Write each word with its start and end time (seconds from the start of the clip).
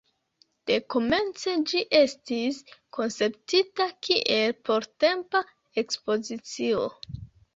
Dekomence 0.69 1.51
ĝi 1.71 1.81
estis 1.97 2.61
konceptita 2.99 3.87
kiel 4.07 4.55
portempa 4.71 5.43
ekspozicio. 5.83 6.89